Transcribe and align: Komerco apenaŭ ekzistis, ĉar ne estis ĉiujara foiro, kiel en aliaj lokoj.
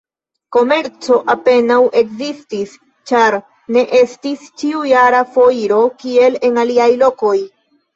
Komerco 0.55 1.17
apenaŭ 1.33 1.77
ekzistis, 2.01 2.75
ĉar 3.13 3.39
ne 3.77 3.87
estis 4.03 4.51
ĉiujara 4.59 5.25
foiro, 5.39 5.83
kiel 6.05 6.45
en 6.51 6.63
aliaj 6.69 6.95
lokoj. 7.09 7.41